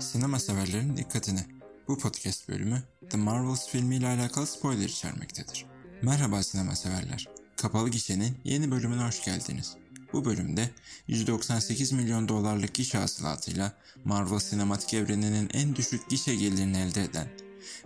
Sinema 0.00 0.38
severlerin 0.38 0.96
dikkatine. 0.96 1.46
Bu 1.88 1.98
podcast 1.98 2.48
bölümü 2.48 2.82
The 3.10 3.16
Marvels 3.18 3.68
filmiyle 3.68 4.06
alakalı 4.06 4.46
spoiler 4.46 4.88
içermektedir. 4.88 5.66
Merhaba 6.02 6.42
sinema 6.42 6.76
severler. 6.76 7.28
Kapalı 7.56 7.88
Gişe'nin 7.88 8.38
yeni 8.44 8.70
bölümüne 8.70 9.02
hoş 9.02 9.24
geldiniz. 9.24 9.76
Bu 10.12 10.24
bölümde 10.24 10.70
198 11.06 11.92
milyon 11.92 12.28
dolarlık 12.28 12.74
gişe 12.74 12.98
hasılatıyla 12.98 13.72
Marvel 14.04 14.38
sinematik 14.38 14.94
evreninin 14.94 15.50
en 15.52 15.76
düşük 15.76 16.10
gişe 16.10 16.34
gelirini 16.34 16.78
elde 16.78 17.02
eden 17.02 17.28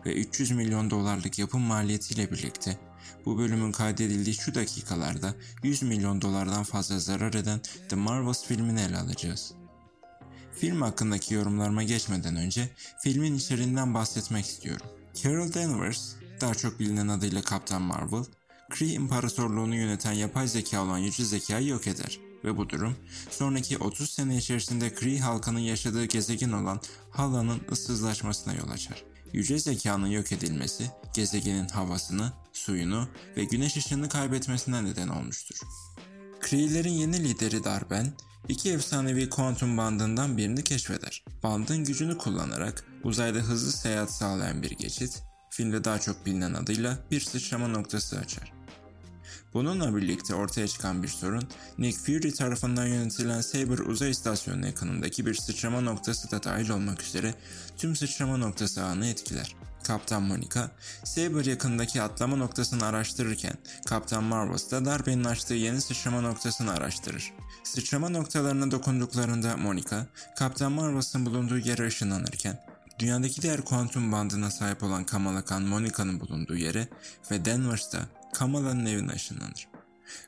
ve 0.06 0.14
300 0.14 0.50
milyon 0.50 0.90
dolarlık 0.90 1.38
yapım 1.38 1.60
maliyetiyle 1.62 2.30
birlikte 2.30 2.78
bu 3.26 3.38
bölümün 3.38 3.72
kaydedildiği 3.72 4.36
şu 4.36 4.54
dakikalarda 4.54 5.34
100 5.62 5.82
milyon 5.82 6.20
dolardan 6.20 6.62
fazla 6.62 6.98
zarar 6.98 7.34
eden 7.34 7.60
The 7.88 7.96
Marvels 7.96 8.44
filmini 8.44 8.80
ele 8.80 8.98
alacağız. 8.98 9.52
Film 10.52 10.82
hakkındaki 10.82 11.34
yorumlarıma 11.34 11.82
geçmeden 11.82 12.36
önce 12.36 12.68
filmin 13.02 13.36
içeriğinden 13.36 13.94
bahsetmek 13.94 14.46
istiyorum. 14.46 14.86
Carol 15.22 15.54
Danvers, 15.54 16.12
daha 16.40 16.54
çok 16.54 16.80
bilinen 16.80 17.08
adıyla 17.08 17.42
Kaptan 17.42 17.82
Marvel, 17.82 18.24
Kree 18.70 18.92
İmparatorluğunu 18.92 19.74
yöneten 19.74 20.12
yapay 20.12 20.48
zeka 20.48 20.82
olan 20.82 20.98
yüce 20.98 21.24
zekayı 21.24 21.66
yok 21.68 21.86
eder 21.86 22.18
ve 22.44 22.56
bu 22.56 22.68
durum 22.68 22.96
sonraki 23.30 23.78
30 23.78 24.10
sene 24.10 24.36
içerisinde 24.36 24.94
Kree 24.94 25.18
halkının 25.18 25.60
yaşadığı 25.60 26.04
gezegen 26.04 26.52
olan 26.52 26.80
Hala'nın 27.10 27.60
ıssızlaşmasına 27.72 28.54
yol 28.54 28.70
açar. 28.70 29.11
Yüce 29.32 29.58
zekanın 29.58 30.06
yok 30.06 30.32
edilmesi 30.32 30.90
gezegenin 31.14 31.68
havasını, 31.68 32.32
suyunu 32.52 33.08
ve 33.36 33.44
güneş 33.44 33.76
ışığını 33.76 34.08
kaybetmesine 34.08 34.84
neden 34.84 35.08
olmuştur. 35.08 35.56
Kree'lerin 36.40 36.92
yeni 36.92 37.24
lideri 37.24 37.64
Darben, 37.64 38.12
iki 38.48 38.72
efsanevi 38.72 39.30
kuantum 39.30 39.76
bandından 39.76 40.36
birini 40.36 40.64
keşfeder. 40.64 41.24
Bandın 41.42 41.84
gücünü 41.84 42.18
kullanarak 42.18 42.84
uzayda 43.04 43.38
hızlı 43.38 43.72
seyahat 43.72 44.12
sağlayan 44.12 44.62
bir 44.62 44.70
geçit, 44.70 45.22
filmde 45.50 45.84
daha 45.84 45.98
çok 45.98 46.26
bilinen 46.26 46.54
adıyla 46.54 46.98
bir 47.10 47.20
sıçrama 47.20 47.68
noktası 47.68 48.18
açar. 48.18 48.61
Bununla 49.54 49.96
birlikte 49.96 50.34
ortaya 50.34 50.68
çıkan 50.68 51.02
bir 51.02 51.08
sorun, 51.08 51.48
Nick 51.78 51.98
Fury 51.98 52.32
tarafından 52.32 52.86
yönetilen 52.86 53.40
Saber 53.40 53.78
uzay 53.78 54.10
istasyonu 54.10 54.66
yakınındaki 54.66 55.26
bir 55.26 55.34
sıçrama 55.34 55.80
noktası 55.80 56.30
da 56.30 56.42
dahil 56.42 56.70
olmak 56.70 57.02
üzere 57.02 57.34
tüm 57.76 57.96
sıçrama 57.96 58.36
noktası 58.36 58.84
ağını 58.84 59.06
etkiler. 59.06 59.56
Kaptan 59.82 60.22
Monica, 60.22 60.70
Saber 61.04 61.44
yakındaki 61.44 62.02
atlama 62.02 62.36
noktasını 62.36 62.84
araştırırken 62.86 63.54
Kaptan 63.86 64.24
Marvels 64.24 64.70
da 64.70 64.84
darbenin 64.84 65.24
açtığı 65.24 65.54
yeni 65.54 65.80
sıçrama 65.80 66.20
noktasını 66.20 66.72
araştırır. 66.72 67.32
Sıçrama 67.64 68.08
noktalarına 68.08 68.70
dokunduklarında 68.70 69.56
Monica, 69.56 70.06
Kaptan 70.36 70.72
Marvels'ın 70.72 71.26
bulunduğu 71.26 71.58
yere 71.58 71.86
ışınlanırken 71.86 72.58
dünyadaki 72.98 73.42
diğer 73.42 73.60
kuantum 73.60 74.12
bandına 74.12 74.50
sahip 74.50 74.82
olan 74.82 75.04
Kamala 75.04 75.44
Khan 75.44 75.62
Monica'nın 75.62 76.20
bulunduğu 76.20 76.56
yere 76.56 76.88
ve 77.30 77.44
Danvers 77.44 77.92
da 77.92 77.98
Kamala'nın 78.32 78.86
evine 78.86 79.12
ışınlanır. 79.12 79.68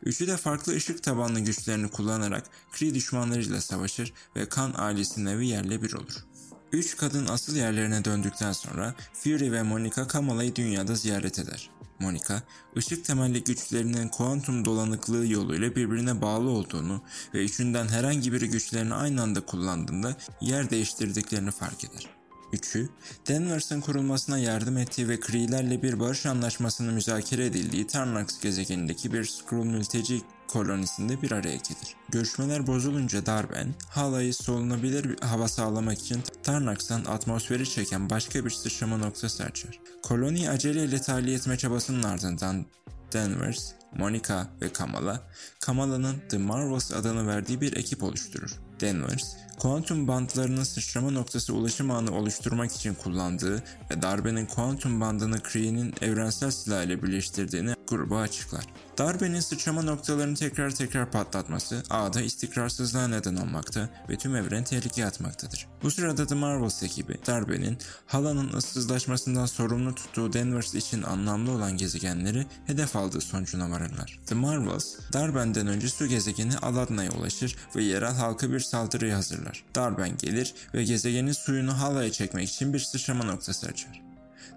Üçü 0.02 0.27
de 0.27 0.36
farklı 0.36 0.72
ışık 0.74 1.02
tabanlı 1.02 1.41
güçlerini 1.41 1.88
kullanarak 1.91 2.44
Kree 2.72 2.94
düşmanlarıyla 2.94 3.60
savaşır 3.60 4.12
ve 4.36 4.48
Khan 4.48 4.72
ailesinin 4.77 5.27
evi 5.27 5.47
yerle 5.47 5.83
bir 5.83 5.92
olur. 5.92 6.27
Üç 6.72 6.97
kadın 6.97 7.27
asıl 7.27 7.56
yerlerine 7.56 8.05
döndükten 8.05 8.52
sonra 8.52 8.94
Fury 9.12 9.52
ve 9.52 9.62
Monica 9.62 10.06
Kamala'yı 10.06 10.56
dünyada 10.56 10.94
ziyaret 10.94 11.38
eder. 11.38 11.70
Monica, 11.98 12.42
ışık 12.77 13.05
temelli 13.05 13.44
güçlerinin 13.44 14.08
kuantum 14.08 14.64
dolanıklığı 14.64 15.27
yoluyla 15.27 15.77
birbirine 15.77 16.22
bağlı 16.22 16.50
olduğunu 16.50 17.02
ve 17.34 17.44
üçünden 17.44 17.88
herhangi 17.88 18.32
biri 18.32 18.48
güçlerini 18.48 18.94
aynı 18.94 19.22
anda 19.22 19.41
kullandığında 19.47 20.16
yer 20.41 20.70
değiştirdiklerini 20.70 21.50
fark 21.50 21.84
eder. 21.84 22.08
Üçü, 22.55 22.88
Danvers'ın 23.28 23.80
kurulmasına 23.80 24.38
yardım 24.38 24.77
ettiği 24.77 25.09
ve 25.09 25.20
Kree'lerle 25.20 25.82
bir 25.82 26.00
barış 26.00 26.26
anlaşmasının 26.26 26.94
müzakere 26.94 27.47
edildiği 27.47 27.87
Tarnax 27.87 28.41
gezegenindeki 28.41 29.12
bir 29.12 29.25
Skrull 29.25 29.65
mülteci 29.65 30.22
kolonisinde 30.48 31.22
bir 31.22 31.31
araya 31.31 31.56
gelir. 31.56 31.97
Görüşmeler 32.09 32.66
bozulunca 32.66 33.26
Darben, 33.26 33.75
halayı 33.88 34.34
solunabilir 34.34 35.04
bir 35.04 35.20
hava 35.20 35.48
sağlamak 35.48 35.98
için 35.98 36.22
Tarnax'tan 36.42 37.04
atmosferi 37.04 37.70
çeken 37.70 38.10
başka 38.10 38.44
bir 38.44 38.50
sıçrama 38.50 38.97
noktası 38.97 39.44
açar. 39.44 39.81
Koloniyi 40.03 40.50
aceleyle 40.50 41.00
tahliye 41.00 41.36
etme 41.36 41.59
çabasının 41.59 42.03
ardından 42.03 42.66
Danvers, 43.12 43.72
Monica 43.98 44.47
ve 44.60 44.72
Kamala, 44.72 45.22
Kamala'nın 45.60 46.22
The 46.28 46.38
Marvels 46.38 46.92
adını 46.92 47.26
verdiği 47.26 47.60
bir 47.60 47.76
ekip 47.76 48.03
oluşturur. 48.03 48.60
Danvers, 48.81 49.36
kuantum 49.59 50.09
bantlarının 50.09 50.62
sıçrama 50.62 51.10
noktası 51.10 51.54
ulaşım 51.54 51.91
ağını 51.91 52.16
oluşturmak 52.16 52.72
için 52.72 52.94
kullandığı 52.94 53.62
ve 53.91 54.03
darbenin 54.03 54.47
kuantum 54.47 55.00
bandını 55.00 55.42
Kree'nin 55.42 55.94
evrensel 56.00 56.50
silah 56.50 56.82
ile 56.82 57.03
birleştirdiğini 57.03 57.75
gruba 57.88 58.20
açıklar. 58.20 58.65
Darbenin 58.98 59.41
sıçrama 59.41 59.82
noktalarını 59.82 60.37
tekrar 60.37 60.70
tekrar 60.70 61.10
patlatması 61.10 61.82
ağda 61.91 62.20
istikrarsızlığa 62.20 63.09
neden 63.09 63.37
olmakta 63.37 63.88
ve 64.09 64.16
tüm 64.16 64.37
evren 64.37 64.65
tehlikeye 64.65 65.06
atmaktadır. 65.06 65.66
Bu 65.82 65.91
sırada 65.91 66.26
The 66.26 66.34
Marvels 66.34 66.82
ekibi 66.82 67.19
darbenin 67.26 67.78
Hala'nın 68.06 68.53
ıssızlaşmasından 68.53 69.47
sorumlu 69.47 69.94
tuttuğu 69.94 70.32
Danvers 70.32 70.75
için 70.75 71.03
anlamlı 71.03 71.50
olan 71.50 71.76
gezegenleri 71.76 72.47
hedef 72.66 72.97
aldığı 72.97 73.21
sonucuna 73.21 73.71
varırlar. 73.71 74.21
The 74.26 74.34
Marvels, 74.34 74.94
Darben'den 75.12 75.66
önce 75.66 75.88
su 75.88 76.06
gezegeni 76.06 76.59
Aladna'ya 76.59 77.12
ulaşır 77.12 77.56
ve 77.76 77.82
yerel 77.82 78.15
halkı 78.15 78.53
bir 78.53 78.60
saldırıya 78.60 79.16
hazırlar. 79.16 79.44
Darben 79.75 80.16
gelir 80.16 80.55
ve 80.75 80.84
gezegenin 80.84 81.32
suyunu 81.32 81.81
Hala'ya 81.81 82.12
çekmek 82.12 82.49
için 82.49 82.72
bir 82.72 82.78
sıçrama 82.78 83.25
noktası 83.25 83.66
açar. 83.66 84.03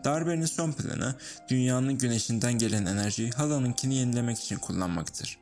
Darbenin 0.04 0.46
son 0.46 0.72
planı 0.72 1.16
dünyanın 1.50 1.98
güneşinden 1.98 2.54
gelen 2.54 2.86
enerjiyi 2.86 3.32
Hala'nınkini 3.32 3.96
yenilemek 3.96 4.40
için 4.40 4.58
kullanmaktır. 4.58 5.38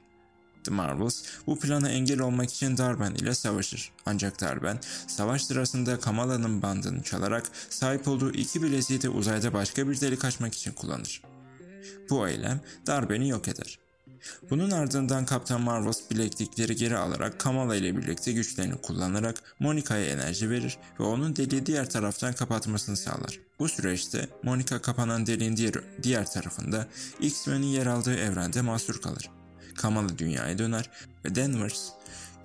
The 0.64 0.72
Marvels 0.72 1.24
bu 1.48 1.60
plana 1.60 1.90
engel 1.90 2.20
olmak 2.20 2.50
için 2.50 2.78
Darben 2.78 3.12
ile 3.12 3.36
savaşır. 3.36 3.92
Ancak 4.06 4.42
Darben 4.42 4.80
savaş 5.08 5.46
sırasında 5.46 6.00
Kamala'nın 6.00 6.62
bandını 6.62 7.04
çalarak 7.04 7.52
sahip 7.70 8.08
olduğu 8.08 8.32
iki 8.32 8.64
bileziği 8.64 9.02
de 9.02 9.10
uzayda 9.10 9.54
başka 9.54 9.90
bir 9.90 10.02
delik 10.02 10.26
açmak 10.26 10.56
için 10.56 10.72
kullanır. 10.72 11.22
Bu 12.10 12.28
eylem 12.28 12.62
Darben'i 12.88 13.30
yok 13.30 13.48
eder. 13.48 13.85
Bunun 14.50 14.72
ardından 14.72 15.26
Kaptan 15.26 15.62
Marvels 15.62 16.12
bileklikleri 16.12 16.76
geri 16.76 16.98
alarak 16.98 17.40
Kamala 17.40 17.76
ile 17.76 17.98
birlikte 17.98 18.32
güçlerini 18.32 18.76
kullanarak 18.82 19.44
Monica'ya 19.60 20.06
enerji 20.06 20.50
verir 20.50 20.78
ve 21.00 21.04
onun 21.04 21.36
deliği 21.36 21.66
diğer 21.66 21.90
taraftan 21.90 22.34
kapatmasını 22.34 22.98
sağlar. 22.98 23.40
Bu 23.60 23.70
süreçte 23.70 24.30
Monica 24.44 24.82
kapanan 24.82 25.26
deliğin 25.26 25.58
diğer, 25.58 25.74
diğer 26.04 26.32
tarafında 26.32 26.88
X-Men'in 27.20 27.68
yer 27.68 27.86
aldığı 27.86 28.16
evrende 28.16 28.62
mahsur 28.62 29.02
kalır. 29.02 29.30
Kamala 29.76 30.18
dünyaya 30.18 30.58
döner 30.58 30.90
ve 31.26 31.36
Danvers 31.36 31.90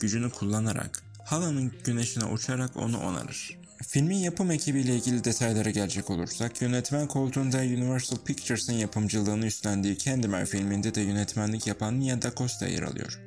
gücünü 0.00 0.30
kullanarak 0.30 1.02
Hala'nın 1.24 1.72
güneşine 1.84 2.24
uçarak 2.24 2.76
onu 2.76 3.00
onarır. 3.00 3.59
Filmin 3.86 4.16
yapım 4.16 4.50
ekibiyle 4.50 4.96
ilgili 4.96 5.24
detaylara 5.24 5.70
gelecek 5.70 6.10
olursak, 6.10 6.62
yönetmen 6.62 7.08
koltuğunda 7.08 7.58
Universal 7.58 8.16
Pictures'ın 8.16 8.72
yapımcılığını 8.72 9.46
üstlendiği 9.46 9.98
Candyman 9.98 10.44
filminde 10.44 10.94
de 10.94 11.00
yönetmenlik 11.00 11.66
yapan 11.66 12.00
Nia 12.00 12.22
Da 12.22 12.32
Costa 12.36 12.66
yer 12.66 12.82
alıyor. 12.82 13.20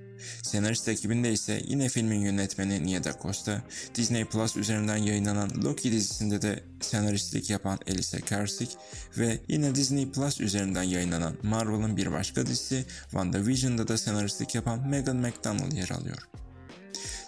Senarist 0.43 0.87
ekibinde 0.87 1.33
ise 1.33 1.61
yine 1.67 1.89
filmin 1.89 2.19
yönetmeni 2.19 2.85
Nia 2.85 3.03
Da 3.03 3.13
Costa, 3.21 3.61
Disney 3.95 4.25
Plus 4.25 4.57
üzerinden 4.57 4.97
yayınlanan 4.97 5.63
Loki 5.63 5.91
dizisinde 5.91 6.41
de 6.41 6.63
senaristlik 6.81 7.49
yapan 7.49 7.79
Elisa 7.87 8.17
Karsik 8.17 8.77
ve 9.17 9.39
yine 9.47 9.75
Disney 9.75 10.11
Plus 10.11 10.41
üzerinden 10.41 10.83
yayınlanan 10.83 11.37
Marvel'ın 11.43 11.97
bir 11.97 12.11
başka 12.11 12.45
dizisi 12.45 12.85
WandaVision'da 13.01 13.87
da 13.87 13.97
senaristlik 13.97 14.55
yapan 14.55 14.87
Megan 14.87 15.17
McDonnell 15.17 15.75
yer 15.75 15.89
alıyor. 15.89 16.42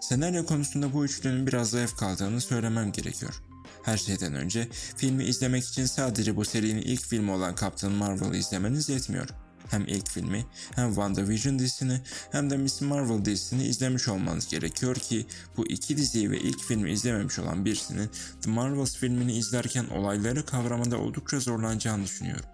Senaryo 0.10 0.46
konusunda 0.46 0.94
bu 0.94 1.06
üçlünün 1.06 1.48
biraz 1.48 1.70
zayıf 1.70 1.98
kaldığını 1.98 2.42
söylemem 2.42 2.92
gerekiyor. 2.92 3.42
Her 3.84 3.98
şeyden 3.98 4.34
önce 4.34 4.68
filmi 4.98 5.24
izlemek 5.24 5.64
için 5.64 5.86
sadece 5.86 6.36
bu 6.36 6.46
serinin 6.46 6.82
ilk 6.82 7.02
filmi 7.02 7.32
olan 7.32 7.56
Captain 7.62 7.94
Marvel'ı 7.94 8.38
izlemeniz 8.38 8.90
yetmiyor. 8.90 9.30
Hem 9.70 9.88
ilk 9.88 10.10
filmi 10.10 10.46
hem 10.76 10.88
WandaVision 10.88 11.60
dizisini 11.60 12.02
hem 12.32 12.50
de 12.50 12.58
Miss 12.58 12.82
Marvel 12.82 13.26
dizisini 13.26 13.68
izlemiş 13.68 14.08
olmanız 14.08 14.48
gerekiyor 14.48 14.96
ki 14.96 15.26
bu 15.58 15.68
iki 15.68 15.98
diziyi 15.98 16.32
ve 16.32 16.40
ilk 16.40 16.64
filmi 16.64 16.92
izlememiş 16.92 17.40
olan 17.40 17.66
birisinin 17.66 18.10
The 18.42 18.50
Marvels 18.50 18.96
filmini 18.96 19.38
izlerken 19.38 19.86
olayları 19.86 20.46
kavramada 20.46 20.98
oldukça 20.98 21.40
zorlanacağını 21.40 22.04
düşünüyorum. 22.04 22.50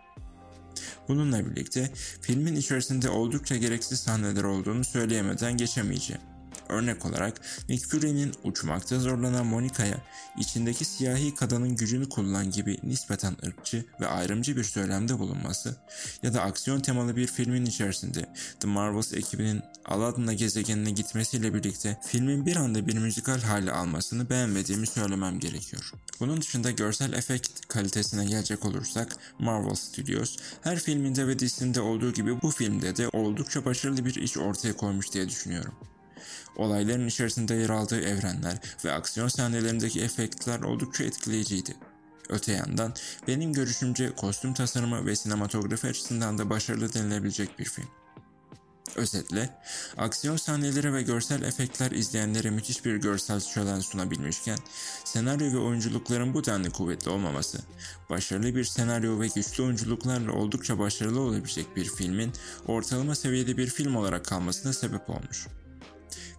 Bununla 1.07 1.45
birlikte 1.45 1.92
filmin 2.21 2.56
içerisinde 2.56 3.09
oldukça 3.09 3.57
gereksiz 3.57 4.00
sahneler 4.00 4.44
olduğunu 4.44 4.83
söyleyemeden 4.83 5.57
geçemeyeceğim. 5.57 6.31
Örnek 6.71 7.06
olarak 7.06 7.41
Nick 7.69 7.88
Fury'nin 7.88 8.33
uçmakta 8.44 9.00
zorlanan 9.00 9.45
Monica'ya 9.45 9.97
içindeki 10.38 10.85
siyahi 10.85 11.35
kadının 11.35 11.75
gücünü 11.75 12.09
kullan 12.09 12.51
gibi 12.51 12.77
nispeten 12.83 13.35
ırkçı 13.45 13.85
ve 14.01 14.07
ayrımcı 14.07 14.57
bir 14.57 14.63
söylemde 14.63 15.19
bulunması 15.19 15.75
ya 16.23 16.33
da 16.33 16.41
aksiyon 16.41 16.79
temalı 16.79 17.15
bir 17.15 17.27
filmin 17.27 17.65
içerisinde 17.65 18.29
The 18.59 18.68
Marvels 18.68 19.13
ekibinin 19.13 19.62
Aladdin'a 19.85 20.33
gezegenine 20.33 20.91
gitmesiyle 20.91 21.53
birlikte 21.53 21.97
filmin 22.06 22.45
bir 22.45 22.56
anda 22.56 22.88
bir 22.88 22.97
müzikal 22.97 23.41
hale 23.41 23.71
almasını 23.71 24.29
beğenmediğimi 24.29 24.88
söylemem 24.88 25.39
gerekiyor. 25.39 25.91
Bunun 26.19 26.41
dışında 26.41 26.71
görsel 26.71 27.13
efekt 27.13 27.67
kalitesine 27.67 28.25
gelecek 28.25 28.65
olursak 28.65 29.15
Marvel 29.39 29.75
Studios 29.75 30.38
her 30.62 30.79
filminde 30.79 31.27
ve 31.27 31.39
dizisinde 31.39 31.81
olduğu 31.81 32.13
gibi 32.13 32.41
bu 32.41 32.51
filmde 32.51 32.95
de 32.95 33.07
oldukça 33.07 33.65
başarılı 33.65 34.06
bir 34.06 34.15
iş 34.15 34.38
ortaya 34.38 34.77
koymuş 34.77 35.13
diye 35.13 35.29
düşünüyorum. 35.29 35.74
Olayların 36.56 37.07
içerisinde 37.07 37.53
yer 37.53 37.69
aldığı 37.69 38.01
evrenler 38.01 38.57
ve 38.85 38.91
aksiyon 38.91 39.27
sahnelerindeki 39.27 40.01
efektler 40.01 40.59
oldukça 40.59 41.03
etkileyiciydi. 41.03 41.75
Öte 42.29 42.51
yandan 42.51 42.94
benim 43.27 43.53
görüşümce 43.53 44.15
kostüm 44.15 44.53
tasarımı 44.53 45.06
ve 45.06 45.15
sinematografi 45.15 45.88
açısından 45.88 46.38
da 46.38 46.50
başarılı 46.50 46.94
denilebilecek 46.94 47.59
bir 47.59 47.65
film. 47.65 47.88
Özetle, 48.95 49.50
aksiyon 49.97 50.38
sahneleri 50.38 50.94
ve 50.94 51.01
görsel 51.01 51.41
efektler 51.41 51.91
izleyenlere 51.91 52.50
müthiş 52.50 52.85
bir 52.85 52.95
görsel 52.95 53.39
şölen 53.39 53.79
sunabilmişken, 53.79 54.57
senaryo 55.06 55.51
ve 55.51 55.57
oyunculukların 55.57 56.33
bu 56.33 56.45
denli 56.45 56.69
kuvvetli 56.69 57.12
olmaması, 57.12 57.59
başarılı 58.09 58.56
bir 58.56 58.63
senaryo 58.63 59.19
ve 59.19 59.27
güçlü 59.27 59.63
oyunculuklarla 59.63 60.31
oldukça 60.31 60.79
başarılı 60.79 61.19
olabilecek 61.19 61.75
bir 61.75 61.85
filmin 61.85 62.33
ortalama 62.67 63.15
seviyede 63.15 63.57
bir 63.57 63.67
film 63.67 63.95
olarak 63.95 64.25
kalmasına 64.25 64.74
sebep 64.74 65.09
olmuş. 65.09 65.47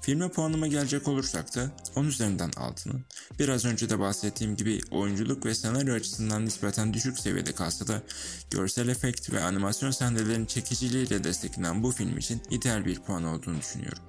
Filme 0.03 0.29
puanıma 0.29 0.67
gelecek 0.67 1.09
olursak 1.09 1.57
da 1.57 1.71
10 1.97 2.05
üzerinden 2.05 2.51
6'nın 2.51 3.05
biraz 3.39 3.65
önce 3.65 3.91
de 3.91 3.99
bahsettiğim 3.99 4.57
gibi 4.57 4.81
oyunculuk 4.91 5.47
ve 5.47 5.55
senaryo 5.55 5.95
açısından 5.95 6.45
nispeten 6.45 6.95
düşük 6.95 7.19
seviyede 7.19 7.53
kalsa 7.53 7.87
da 7.87 8.03
görsel 8.51 8.89
efekt 8.89 9.33
ve 9.33 9.45
animasyon 9.45 9.91
sahnelerin 9.91 10.47
çekiciliğiyle 10.47 11.25
desteklenen 11.25 11.83
bu 11.83 11.93
film 11.93 12.19
için 12.19 12.43
ideal 12.51 12.85
bir 12.85 13.01
puan 13.01 13.25
olduğunu 13.25 13.61
düşünüyorum. 13.61 14.03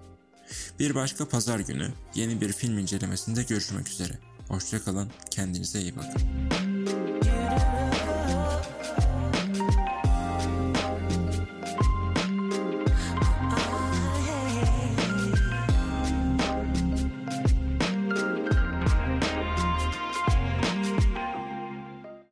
Bir 0.80 0.96
başka 0.96 1.30
pazar 1.30 1.60
günü 1.60 1.90
yeni 2.16 2.42
bir 2.42 2.54
film 2.54 2.78
incelemesinde 2.78 3.44
görüşmek 3.44 3.90
üzere. 3.90 4.14
Hoşçakalın, 4.48 5.12
kendinize 5.32 5.82
iyi 5.82 5.96
bakın. 5.96 6.22